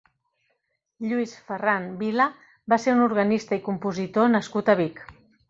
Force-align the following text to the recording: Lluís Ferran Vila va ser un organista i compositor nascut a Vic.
Lluís 1.09 1.35
Ferran 1.49 1.85
Vila 1.99 2.25
va 2.73 2.81
ser 2.87 2.97
un 2.97 3.03
organista 3.09 3.61
i 3.61 3.63
compositor 3.69 4.35
nascut 4.39 4.75
a 4.75 4.79
Vic. 4.83 5.07